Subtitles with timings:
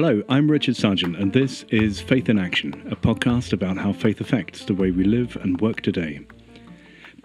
[0.00, 4.20] Hello, I'm Richard Sargent, and this is Faith in Action, a podcast about how faith
[4.20, 6.20] affects the way we live and work today.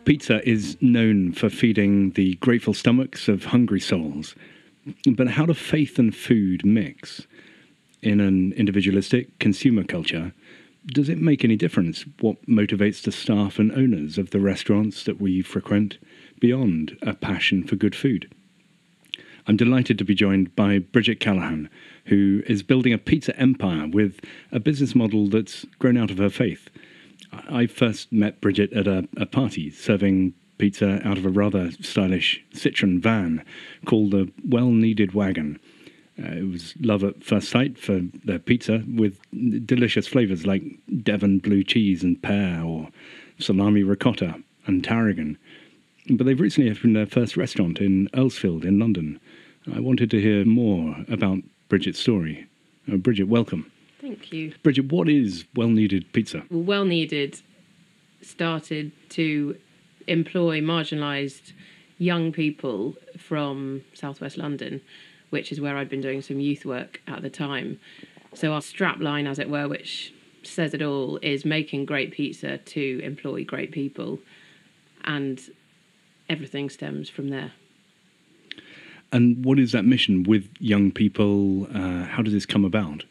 [0.06, 4.34] Pizza is known for feeding the grateful stomachs of hungry souls.
[5.06, 7.28] But how do faith and food mix?
[8.02, 10.34] In an individualistic consumer culture,
[10.88, 15.22] does it make any difference what motivates the staff and owners of the restaurants that
[15.22, 16.00] we frequent
[16.40, 18.34] beyond a passion for good food?
[19.46, 21.70] I'm delighted to be joined by Bridget Callaghan,
[22.06, 24.20] who is building a pizza empire with
[24.52, 26.70] a business model that's grown out of her faith.
[27.50, 32.44] I first met Bridget at a, a party serving pizza out of a rather stylish
[32.54, 33.44] Citroen van
[33.86, 35.60] called the Well Kneaded Wagon.
[36.20, 39.20] Uh, it was love at first sight for their pizza with
[39.66, 40.64] delicious flavours like
[41.02, 42.90] Devon blue cheese and pear or
[43.40, 44.36] salami ricotta
[44.68, 45.38] and tarragon.
[46.10, 49.20] But they've recently opened their first restaurant in Earlsfield in London.
[49.74, 51.40] I wanted to hear more about
[51.74, 52.46] Bridget's story.
[52.88, 53.72] Uh, Bridget, welcome.
[54.00, 54.54] Thank you.
[54.62, 56.44] Bridget, what is Well Kneaded Pizza?
[56.52, 57.42] Well, Well Kneaded
[58.22, 59.58] started to
[60.06, 61.54] employ marginalised
[61.98, 64.82] young people from southwest London,
[65.32, 67.80] which is where I'd been doing some youth work at the time.
[68.36, 72.60] So our strap line, as it were, which says it all, is making great pizza
[72.60, 74.20] to employ great people,
[75.06, 75.42] and
[76.30, 77.54] everything stems from there.
[79.14, 81.68] And what is that mission with young people?
[81.74, 83.06] Uh, how does this come about?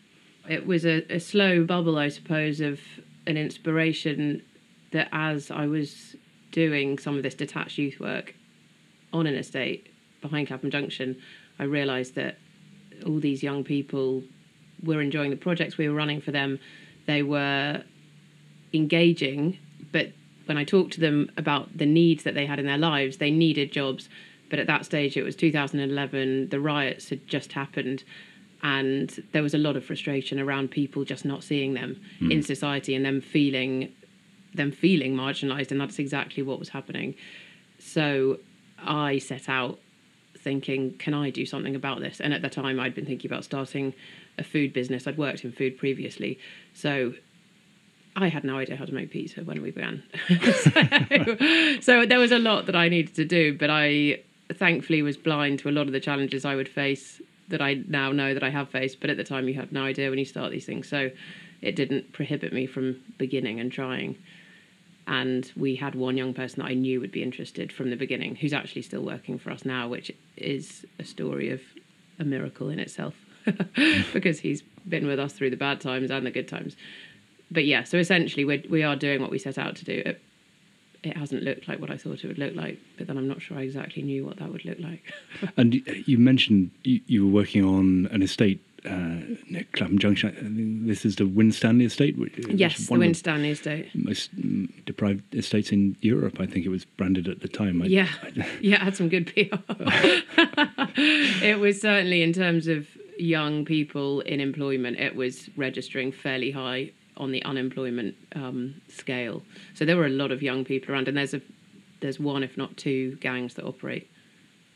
[0.48, 2.80] It was a, a slow bubble, I suppose, of
[3.28, 4.42] an inspiration
[4.90, 6.16] that as I was
[6.50, 8.34] doing some of this detached youth work
[9.12, 11.16] on an estate behind Clapham Junction,
[11.60, 12.36] I realised that
[13.06, 14.24] all these young people
[14.82, 16.58] were enjoying the projects we were running for them.
[17.06, 17.84] They were
[18.72, 19.56] engaging,
[19.92, 20.10] but
[20.46, 23.30] when I talked to them about the needs that they had in their lives, they
[23.30, 24.08] needed jobs.
[24.52, 28.04] But at that stage, it was 2011, the riots had just happened,
[28.62, 32.30] and there was a lot of frustration around people just not seeing them mm.
[32.30, 33.90] in society and them feeling
[34.52, 37.14] them feeling marginalized and that's exactly what was happening
[37.78, 38.38] so
[38.84, 39.78] i set out
[40.36, 43.44] thinking can i do something about this and at the time i'd been thinking about
[43.44, 43.94] starting
[44.36, 46.38] a food business i'd worked in food previously
[46.74, 47.14] so
[48.14, 50.02] I had no idea how to make pizza when we began.
[50.28, 54.20] so, so there was a lot that I needed to do, but I
[54.56, 58.12] thankfully was blind to a lot of the challenges I would face that I now
[58.12, 59.00] know that I have faced.
[59.00, 60.88] But at the time, you have no idea when you start these things.
[60.88, 61.10] So
[61.60, 64.16] it didn't prohibit me from beginning and trying
[65.06, 68.36] and we had one young person that I knew would be interested from the beginning,
[68.36, 71.60] who's actually still working for us now, which is a story of
[72.18, 73.14] a miracle in itself,
[74.12, 76.76] because he's been with us through the bad times and the good times.
[77.50, 80.14] But yeah, so essentially we we are doing what we set out to do.
[81.02, 83.42] It hasn't looked like what I thought it would look like, but then I'm not
[83.42, 85.12] sure I exactly knew what that would look like.
[85.56, 85.74] and
[86.06, 89.18] you mentioned you, you were working on an estate uh,
[89.72, 90.86] Clapham Junction.
[90.86, 92.18] This is the Winstanley estate.
[92.18, 93.88] Which, yes, the Winstanley estate.
[93.94, 96.40] Most mm, deprived estates in Europe.
[96.40, 97.82] I think it was branded at the time.
[97.82, 98.28] I, yeah, I,
[98.60, 99.56] yeah, it had some good PR.
[101.44, 104.98] it was certainly in terms of young people in employment.
[104.98, 109.42] It was registering fairly high on the unemployment um, scale.
[109.74, 111.40] So there were a lot of young people around, and there's a
[112.00, 114.10] there's one, if not two, gangs that operate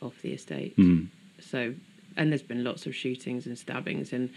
[0.01, 0.77] off the estate.
[0.77, 1.09] Mm.
[1.41, 1.75] So
[2.17, 4.31] and there's been lots of shootings and stabbings and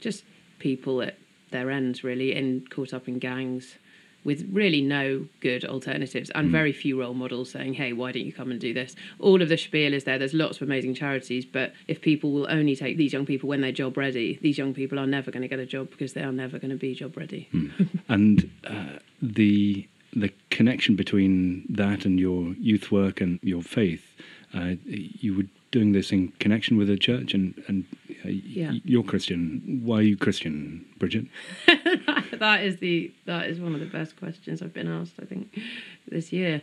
[0.00, 0.24] just
[0.58, 1.16] people at
[1.50, 3.76] their ends really in caught up in gangs
[4.24, 6.52] with really no good alternatives and mm.
[6.52, 8.94] very few role models saying, hey, why don't you come and do this?
[9.18, 10.18] All of the spiel is there.
[10.18, 13.60] There's lots of amazing charities, but if people will only take these young people when
[13.60, 16.22] they're job ready, these young people are never going to get a job because they
[16.22, 17.48] are never going to be job ready.
[17.52, 18.00] Mm.
[18.08, 24.16] and uh, the the connection between that and your youth work and your faith,
[24.54, 27.84] uh, you would doing this in connection with a church and and
[28.24, 28.72] Uh, yeah.
[28.84, 29.80] you're Christian.
[29.84, 31.26] Why are you Christian, Bridget?
[31.66, 35.14] that is the that is one of the best questions I've been asked.
[35.20, 35.58] I think
[36.08, 36.62] this year,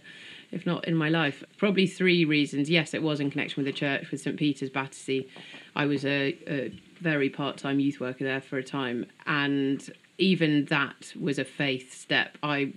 [0.51, 1.44] if not in my life.
[1.57, 2.69] Probably three reasons.
[2.69, 5.27] Yes, it was in connection with the church with St Peter's Battersea.
[5.75, 6.71] I was a, a
[7.01, 11.94] very part time youth worker there for a time, and even that was a faith
[11.94, 12.38] step.
[12.44, 12.74] I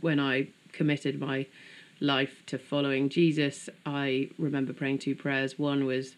[0.00, 1.46] when I committed my
[2.00, 5.58] life to following Jesus, I remember praying two prayers.
[5.58, 6.16] One was,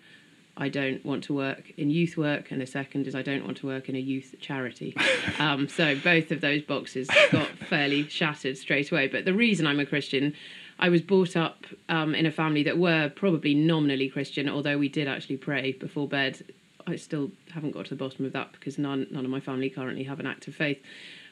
[0.60, 3.58] I don't want to work in youth work, and the second is, I don't want
[3.58, 4.94] to work in a youth charity.
[5.38, 9.06] um, so both of those boxes got fairly shattered straight away.
[9.06, 10.34] But the reason I'm a Christian,
[10.80, 14.88] I was brought up um, in a family that were probably nominally Christian, although we
[14.88, 16.42] did actually pray before bed.
[16.88, 19.70] I still haven't got to the bottom of that because none none of my family
[19.70, 20.78] currently have an active faith.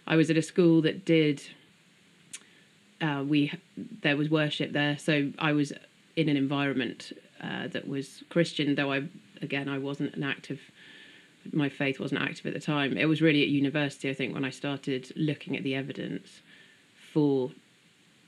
[0.07, 1.43] I was at a school that did
[3.01, 3.53] uh, we
[4.03, 5.73] there was worship there, so I was
[6.17, 9.05] in an environment uh, that was Christian, though I
[9.43, 10.61] again I wasn't an active
[11.53, 12.97] my faith wasn't active at the time.
[12.97, 16.41] It was really at university, I think, when I started looking at the evidence
[17.13, 17.53] for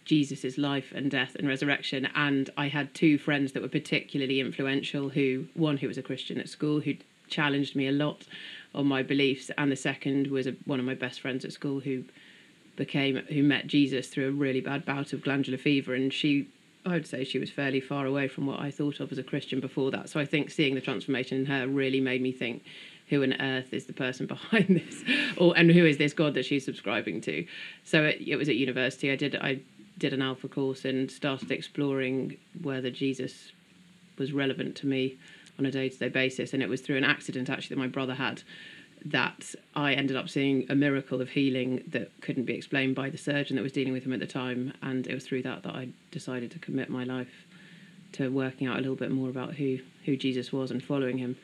[0.05, 2.09] Jesus's life and death and resurrection.
[2.15, 5.11] And I had two friends that were particularly influential.
[5.11, 6.95] Who one who was a Christian at school who
[7.29, 8.27] challenged me a lot
[8.75, 11.81] on my beliefs, and the second was a, one of my best friends at school
[11.81, 12.05] who
[12.77, 16.49] became who met Jesus through a really bad bout of glandular fever, and she.
[16.89, 19.23] I would say she was fairly far away from what I thought of as a
[19.23, 20.09] Christian before that.
[20.09, 22.65] So I think seeing the transformation in her really made me think,
[23.09, 25.03] who on earth is the person behind this,
[25.37, 27.47] or and who is this God that she's subscribing to?
[27.85, 29.11] So it, it was at university.
[29.11, 29.61] I did I
[29.99, 33.53] did an alpha course and started exploring whether Jesus
[34.17, 35.17] was relevant to me
[35.59, 36.53] on a day to day basis.
[36.53, 38.43] And it was through an accident actually that my brother had
[39.05, 43.19] that I ended up seeing a miracle of healing that couldn't be explained by the
[43.19, 44.73] surgeon that was dealing with him at the time.
[44.83, 47.47] And it was through that that I decided to commit my life
[48.13, 51.37] to working out a little bit more about who, who Jesus was and following him.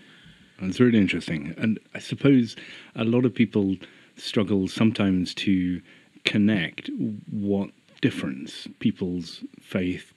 [0.60, 1.54] It's really interesting.
[1.58, 2.56] And I suppose
[2.94, 3.76] a lot of people
[4.16, 5.80] struggle sometimes to
[6.24, 6.90] connect
[7.30, 10.12] what difference people's faith,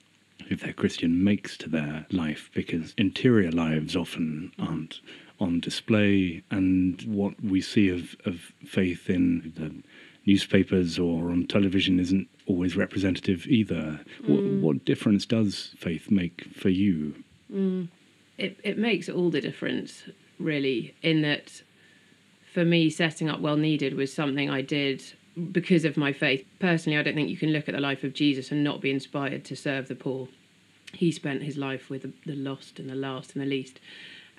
[0.48, 5.00] if they're Christian, makes to their life because interior lives often aren't
[5.40, 9.82] on display, and what we see of, of faith in the
[10.26, 14.00] newspapers or on television isn't always representative either.
[14.22, 14.28] Mm.
[14.28, 17.14] What, what, difference does faith make for you?
[17.52, 17.88] Mm.
[18.36, 20.04] It, it makes all the difference,
[20.38, 21.62] really, in that
[22.52, 25.02] for me, setting up Well Kneaded was something I did
[25.52, 26.44] because of my faith.
[26.58, 28.90] Personally, I don't think you can look at the life of Jesus and not be
[28.90, 30.28] inspired to serve the poor.
[30.92, 33.80] He spent his life with the lost and the last and the least.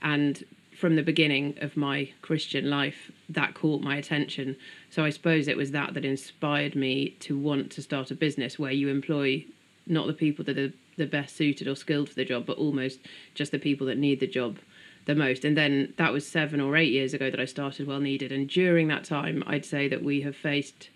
[0.02, 0.44] And
[0.80, 4.56] from the beginning of my Christian life, that caught my attention.
[4.90, 8.58] So I suppose it was that that inspired me to want to start a business
[8.58, 9.46] where you employ
[9.86, 13.00] not the people that are the best suited or skilled for the job, but almost
[13.36, 14.58] just the people that need the job
[15.06, 15.44] the most.
[15.44, 18.32] And then that was seven or eight years ago that I started Well Kneaded.
[18.32, 20.90] And during that time, I'd say that we have faced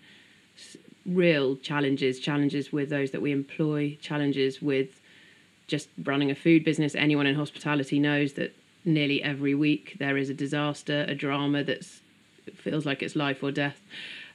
[1.04, 5.00] real challenges challenges with those that we employ, challenges with
[5.66, 6.94] just running a food business.
[6.94, 8.54] Anyone in hospitality knows that
[8.84, 11.84] nearly every week there is a disaster, a drama that
[12.56, 13.80] feels like it's life or death.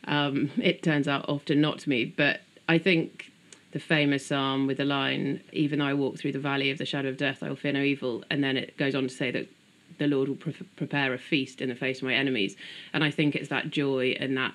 [0.06, 3.31] Um, it turns out often not to me, but I think
[3.72, 6.86] the famous psalm with the line, "Even though I walk through the valley of the
[6.86, 9.30] shadow of death, I will fear no evil," and then it goes on to say
[9.31, 9.48] that
[9.98, 12.56] the Lord will pre- prepare a feast in the face of my enemies.
[12.94, 14.54] And I think it's that joy and that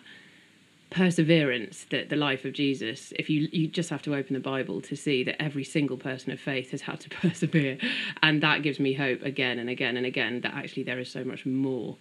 [0.90, 4.80] perseverance that the life of Jesus, if you you just have to open the Bible
[4.82, 7.78] to see that every single person of faith has had to persevere.
[8.22, 11.24] And that gives me hope again and again and again that actually there is so
[11.24, 11.96] much more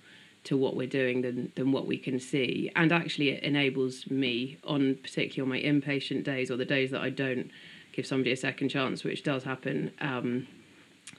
[0.46, 2.72] to what we're doing than than what we can see.
[2.76, 7.02] And actually it enables me on particularly on my impatient days or the days that
[7.02, 7.50] I don't
[7.94, 9.92] give somebody a second chance, which does happen.
[10.02, 10.48] Um,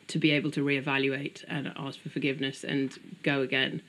[0.09, 3.83] to be able to reevaluate and ask for forgiveness and go again.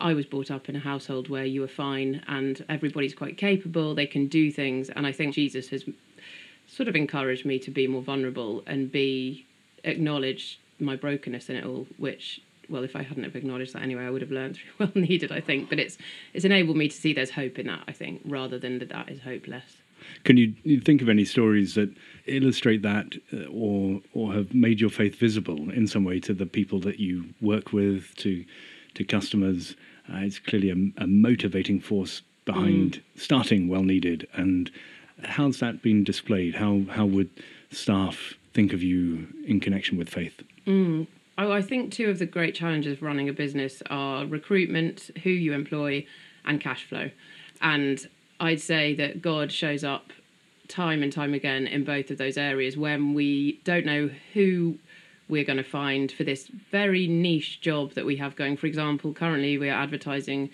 [0.00, 3.94] I was brought up in a household where you are fine and everybody's quite capable,
[3.94, 5.84] they can do things, and I think Jesus has
[6.66, 9.46] sort of encouraged me to be more vulnerable and be
[9.84, 14.04] acknowledge my brokenness in it all, which well, if I hadn't have acknowledged that anyway,
[14.04, 15.68] I would have learned through well kneaded, I think.
[15.68, 15.98] But it's
[16.34, 19.08] it's enabled me to see there's hope in that, I think, rather than that that
[19.08, 19.78] is hopeless.
[20.24, 21.90] Can you think of any stories that
[22.26, 26.46] illustrate that uh, or or have made your faith visible in some way to the
[26.46, 28.44] people that you work with, to
[28.98, 29.74] to customers?
[30.12, 33.20] Uh, it's clearly a, a, motivating force behind mm.
[33.20, 34.26] starting Well Kneaded.
[34.34, 34.70] And
[35.24, 36.56] how's that been displayed?
[36.56, 37.30] How how would
[37.70, 40.42] staff think of you in connection with faith?
[40.66, 41.06] Mm.
[41.38, 45.30] Oh, I think two of the great challenges of running a business are recruitment, who
[45.30, 46.04] you employ,
[46.44, 47.10] and cash flow.
[47.62, 48.08] And
[48.40, 50.12] I'd say that God shows up
[50.66, 54.78] time and time again in both of those areas when we don't know who
[55.28, 58.56] we're going to find for this very niche job that we have going.
[58.56, 60.50] For example, currently we are advertising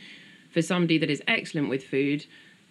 [0.52, 2.26] for somebody that is excellent with food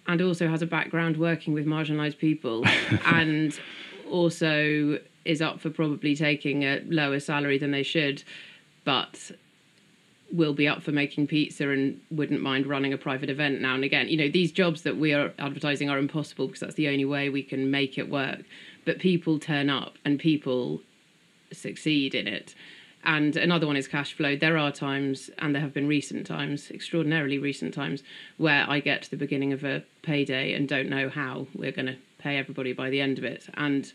[0.07, 2.65] and also has a background working with marginalized people
[3.05, 3.59] and
[4.09, 8.23] also is up for probably taking a lower salary than they should
[8.83, 9.31] but
[10.31, 13.83] will be up for making pizza and wouldn't mind running a private event now and
[13.83, 14.09] again.
[14.09, 17.29] You know, these jobs that we are advertising are impossible because that's the only way
[17.29, 18.39] we can make it work.
[18.83, 20.81] But people turn up and people
[21.53, 22.55] succeed in it.
[23.05, 24.35] And another one is cash flow.
[24.35, 28.01] There are times, and there have been recent times, extraordinarily recent times,
[28.37, 31.87] where I get to the beginning of a payday and don't know how we're going
[31.87, 33.47] to pay everybody by the end of it.
[33.55, 33.91] And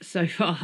[0.00, 0.58] so far,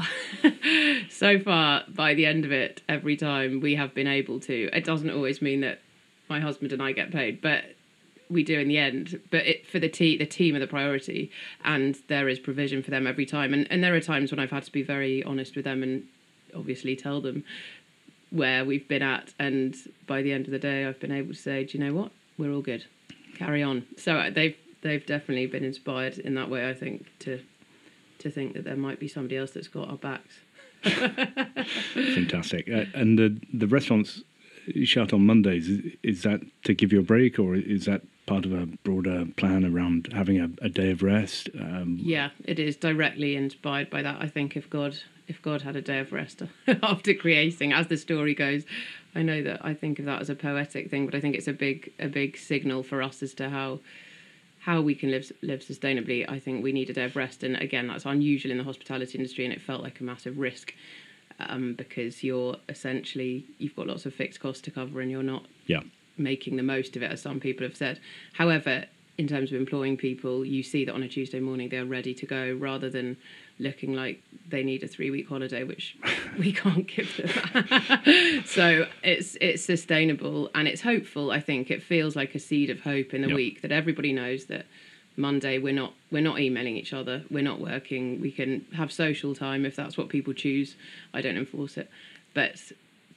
[1.09, 4.69] so far, by the end of it, every time we have been able to.
[4.73, 5.81] It doesn't always mean that
[6.29, 7.65] my husband and I get paid, but
[8.31, 9.21] we do in the end.
[9.31, 11.31] But it, for the team, the team are the priority,
[11.65, 13.53] and there is provision for them every time.
[13.53, 16.05] And and there are times when I've had to be very honest with them and
[16.55, 17.45] obviously tell them
[18.31, 19.75] where we've been at, and
[20.07, 22.11] by the end of the day, I've been able to say, do you know what?
[22.37, 22.85] We're all good.
[23.37, 23.87] Carry on.
[23.97, 26.69] So uh, they've they've definitely been inspired in that way.
[26.69, 27.41] I think to
[28.19, 30.41] to think that there might be somebody else that's got our backs.
[31.95, 32.69] Fantastic.
[32.69, 34.23] Uh, and the the restaurants
[34.85, 35.69] shut on Mondays.
[35.69, 39.27] Is, is that to give you a break, or is that part of a broader
[39.37, 41.49] plan around having a, a day of rest?
[41.59, 44.19] Um, Yeah, it is directly inspired by that.
[44.21, 46.43] I think if God if God had a day of rest
[46.83, 48.65] after creating, as the story goes,
[49.15, 51.49] I know that I think of that as a poetic thing, but I think it's
[51.49, 53.81] a big a big signal for us as to how
[54.61, 56.29] how we can live live sustainably.
[56.29, 59.19] I think we need a day of rest, and again, that's unusual in the hospitality
[59.19, 60.75] industry, and it felt like a massive risk
[61.39, 65.45] um, because you're essentially you've got lots of fixed costs to cover, and you're not
[65.67, 65.81] yeah.
[66.19, 68.01] Making the most of it, as some people have said.
[68.35, 68.85] However,
[69.17, 72.25] in terms of employing people, you see that on a Tuesday morning they're ready to
[72.27, 73.17] go rather than
[73.59, 75.97] looking like they need a three week holiday, which
[76.39, 78.43] we can't give them.
[78.47, 81.31] so it's it's sustainable and it's hopeful.
[81.33, 83.35] I think it feels like a seed of hope in the Yep.
[83.37, 84.67] week that everybody knows that
[85.17, 88.21] Monday we're not we're not emailing each other, we're not working.
[88.21, 90.77] We can have social time if that's what people choose.
[91.13, 91.91] I don't enforce it,
[92.35, 92.61] but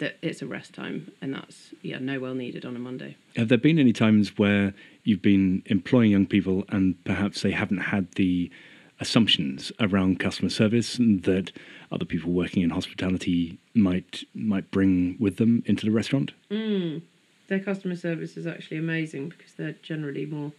[0.01, 3.15] that it's a rest time and that's yeah no well kneaded on a Monday.
[3.35, 7.77] Have there been any times where you've been employing young people and perhaps they haven't
[7.77, 8.51] had the
[8.99, 11.51] assumptions around customer service that
[11.91, 16.31] other people working in hospitality might might bring with them into the restaurant?
[16.49, 17.03] Mm.
[17.47, 20.51] Their customer service is actually amazing because they're generally more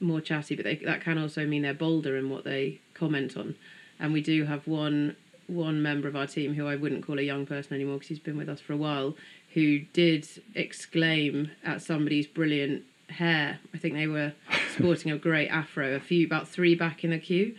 [0.00, 3.54] more chatty, but they, that can also mean they're bolder in what they comment on.
[3.98, 7.22] And we do have one one member of our team who I wouldn't call a
[7.22, 9.16] young person anymore because he's been with us for a while,
[9.54, 13.58] who did exclaim at somebody's brilliant hair.
[13.72, 14.32] I think they were
[14.74, 17.54] sporting a great afro, a few about three back in the queue,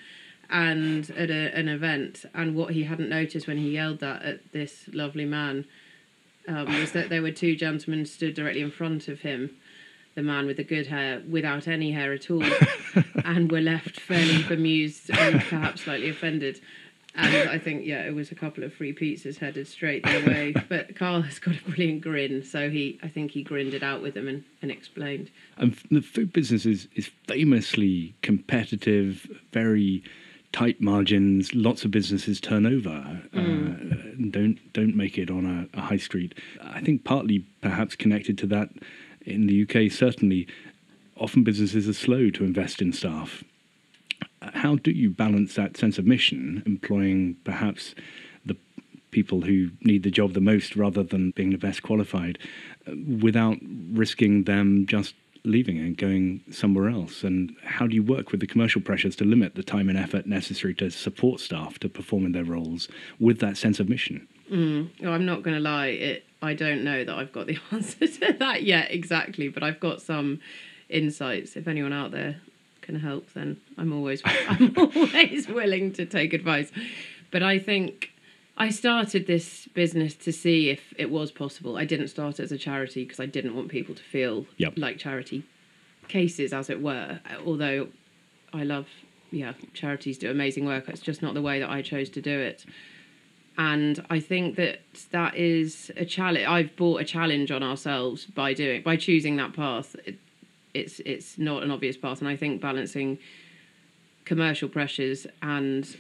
[0.49, 2.25] and at a, an event.
[2.33, 5.65] And what he hadn't noticed when he yelled that at this lovely man
[6.47, 9.57] um, was that there were two gentlemen stood directly in front of him,
[10.15, 12.43] the man with the good hair without any hair at all,
[13.25, 16.61] and were left fairly bemused and perhaps slightly offended.
[17.17, 20.53] And I think, yeah, it was a couple of free pizzas headed straight their way.
[20.69, 24.01] But Carl has got a brilliant grin, so he, I think he grinned it out
[24.01, 25.31] with them and, and explained.
[25.57, 30.03] And the food business is, is famously competitive, very
[30.51, 31.53] tight margins.
[31.53, 36.34] Lots of businesses turn over, uh, don't don't make it on a, a high street.
[36.62, 38.69] I think partly perhaps connected to that
[39.25, 39.91] in the UK.
[39.91, 40.48] Certainly,
[41.17, 43.43] often businesses are slow to invest in staff.
[44.53, 47.95] How do you balance that sense of mission, employing perhaps
[48.45, 48.55] the
[49.11, 52.37] people who need the job the most rather than being the best qualified,
[52.87, 53.57] uh, without
[53.91, 57.23] risking them just leaving and going somewhere else?
[57.23, 60.25] And how do you work with the commercial pressures to limit the time and effort
[60.25, 62.87] necessary to support staff to perform in their roles
[63.19, 64.27] with that sense of mission?
[65.03, 65.87] Oh, I'm not going to lie.
[65.87, 66.25] It.
[66.41, 70.01] I don't know that I've got the answer to that yet exactly, but I've got
[70.01, 70.39] some
[70.89, 71.55] insights.
[71.55, 72.41] If anyone out there
[72.85, 76.71] can help, then I'm always I'm always willing to take advice.
[77.31, 78.11] But I think
[78.57, 81.77] I started this business to see if it was possible.
[81.77, 84.73] I didn't start it as a charity because I didn't want people to feel Yep.
[84.77, 85.43] like charity
[86.07, 87.19] cases, as it were.
[87.45, 87.89] Although
[88.53, 88.87] I love,
[89.31, 90.87] yeah, charities do amazing work.
[90.87, 92.65] It's just not the way that I chose to do it
[93.57, 94.79] and I think that
[95.11, 96.45] that is a challenge.
[96.45, 99.95] I've brought a challenge on ourselves by doing by choosing that path.
[100.05, 100.19] It,
[100.75, 103.17] it's it's not an obvious path, and I think balancing
[104.25, 105.98] commercial pressures and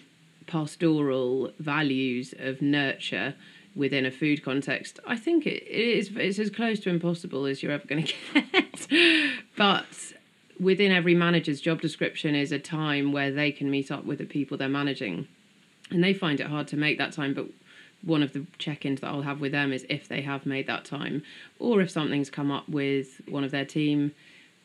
[0.47, 3.35] pastoral values of nurture
[3.75, 7.61] within a food context, I think it, it is it's as close to impossible as
[7.61, 9.39] you're ever going to get.
[9.55, 10.13] but
[10.59, 14.25] within every manager's job description is a time where they can meet up with the
[14.25, 15.27] people they're managing
[15.91, 17.45] and they find it hard to make that time but
[18.01, 20.85] one of the check-ins that I'll have with them is if they have made that
[20.85, 21.23] time
[21.59, 24.13] or if something's come up with one of their team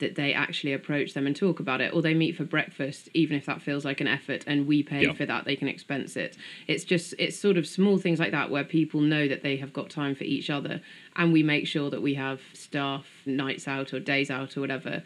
[0.00, 3.36] that they actually approach them and talk about it or they meet for breakfast even
[3.36, 5.12] if that feels like an effort and we pay Yeah.
[5.12, 6.36] for that they can expense it.
[6.66, 9.72] It's just it's sort of small things like that where people know that they have
[9.72, 10.80] got time for each other
[11.16, 15.02] and we make sure that we have staff nights out or days out or whatever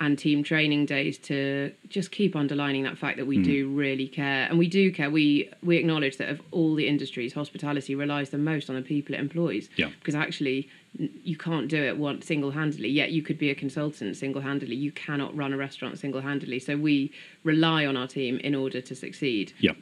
[0.00, 3.76] and team training days to just keep underlining that fact that we do mm-hmm.
[3.76, 4.46] really care.
[4.48, 5.10] And we do care.
[5.10, 9.14] We we acknowledge that of all the industries hospitality relies the most on the people
[9.14, 9.68] it employs.
[9.76, 9.90] Yeah.
[9.98, 14.74] because actually you can't do it one single-handedly yet you could be a consultant single-handedly
[14.74, 17.12] you cannot run a restaurant single-handedly so we
[17.44, 19.72] rely on our team in order to succeed Yeah.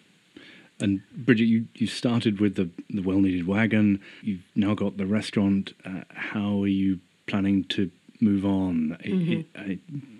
[0.78, 3.98] And Bridget, you, you started with the, the well kneaded wagon.
[4.20, 5.72] You've now got the restaurant.
[5.86, 8.92] Uh, how are you planning to move on?
[9.02, 9.58] I- Mm-hmm.
[9.58, 9.78] I, I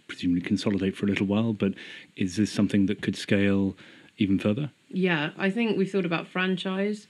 [0.09, 1.75] presumably consolidate for a little while, but
[2.17, 3.77] is this something that could scale
[4.17, 4.71] even further?
[4.89, 7.07] Yeah, I think we've thought about franchise.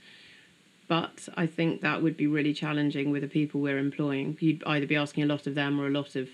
[0.89, 4.37] But I think that would be really challenging with the people we're employing.
[4.41, 6.29] You'd either be asking a lot of them or a lot of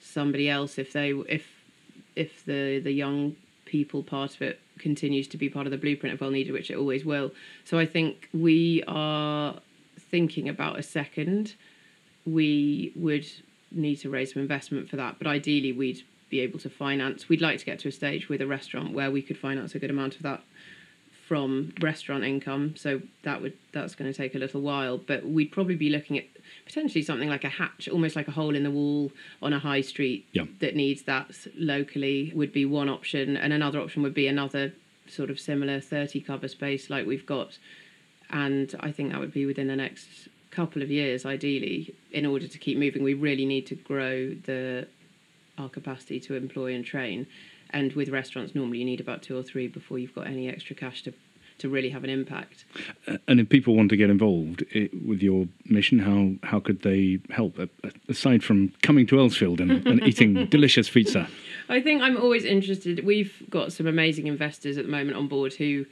[0.00, 1.46] somebody else if they if
[2.16, 3.36] if the the young
[3.66, 6.70] people part of it continues to be part of the blueprint of well kneaded, which
[6.70, 7.30] it always will.
[7.64, 9.60] So I think we are
[9.98, 11.54] thinking about a second.
[12.26, 13.26] We would
[13.70, 17.28] need to raise some investment for that, but ideally we'd be able to finance.
[17.28, 19.78] We'd like to get to a stage with a restaurant where we could finance a
[19.78, 20.42] good amount of that
[21.30, 22.74] from restaurant income.
[22.76, 26.18] So that would that's going to take a little while, but we'd probably be looking
[26.18, 26.24] at
[26.66, 29.80] potentially something like a hatch, almost like a hole in the wall on a high
[29.80, 30.46] street Yeah.
[30.58, 34.72] that needs that locally would be one option, and another option would be another
[35.06, 37.58] sort of similar 30 cover space like we've got.
[38.30, 40.08] And I think that would be within the next
[40.50, 43.04] couple of years, ideally, in order to keep moving.
[43.04, 44.88] We really need to grow the
[45.58, 47.28] our capacity to employ and train.
[47.72, 50.74] And with restaurants, normally you need about two or three before you've got any extra
[50.76, 51.12] cash to
[51.60, 52.64] to really have an impact.
[53.28, 57.20] And if people want to get involved i with your mission, how how could they
[57.30, 57.58] help?
[58.08, 61.28] Aside from coming to Earlsfield and, and eating delicious pizza.
[61.68, 63.04] I think I'm always interested.
[63.04, 65.86] We've got some amazing investors at the moment on board who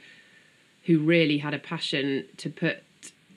[0.85, 2.83] who really had a passion to put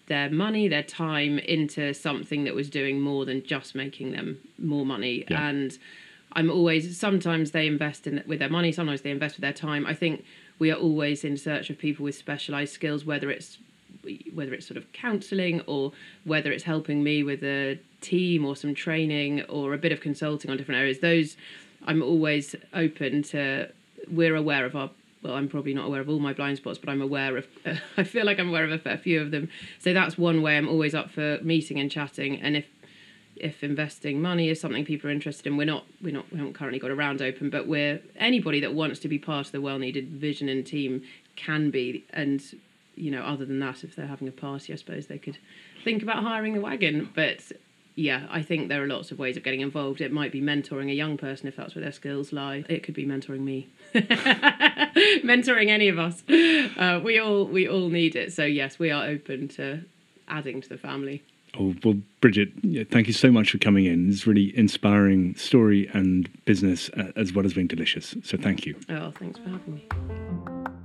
[0.06, 4.87] their money, their time into something that was doing more than just making them more
[4.87, 5.25] money.
[5.28, 5.49] Yeah.
[5.49, 5.78] And
[6.35, 9.87] I'm always sometimes they invest in with their money, sometimes they invest with their time.
[9.87, 10.25] I think
[10.59, 13.59] we are always in search of people with specialized skills, whether it's
[14.35, 15.93] whether it's sort of counseling or
[16.25, 20.51] whether it's helping me with a team or some training or a bit of consulting
[20.51, 20.99] on different areas.
[20.99, 21.37] Those
[21.87, 23.69] I'm always open to.
[24.11, 24.91] We're aware of our.
[25.23, 27.47] Well, I'm probably not aware of all my blind spots, but I'm aware of.
[27.97, 29.49] I feel like I'm aware of a fair few of them.
[29.79, 32.41] So that's one way I'm always up for meeting and chatting.
[32.41, 32.67] And if
[33.42, 36.54] if investing money is something people are interested in, we're not we're not we haven't
[36.54, 39.61] currently got a round open, but we're anybody that wants to be part of the
[39.61, 41.02] well kneaded vision and team
[41.37, 42.04] can be.
[42.11, 42.42] And
[42.94, 45.38] you know, other than that, if they're having a party, I suppose they could
[45.85, 47.11] think about hiring the wagon.
[47.14, 47.50] But
[47.96, 50.00] yeah, I think there are lots of ways of getting involved.
[50.00, 52.64] It might be mentoring a young person if that's where their skills lie.
[52.68, 56.22] It could be mentoring me, mentoring any of us.
[56.28, 58.33] Uh, we all we all need it.
[58.33, 59.85] So yes, we are open to
[60.28, 61.24] adding to the family.
[61.59, 62.51] Oh, well, Bridget,
[62.91, 64.09] thank you so much for coming in.
[64.09, 68.15] It's really inspiring story and business uh, as well as being delicious.
[68.23, 68.75] So thank you.
[68.88, 70.82] Oh, thanks for having me.